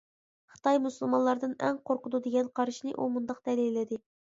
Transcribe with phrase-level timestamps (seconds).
[0.53, 4.05] خىتاي مۇسۇلمانلاردىن ئەڭ قورقىدۇ، دېگەن قارىشىنى ئۇ مۇنداق دەلىللىدى.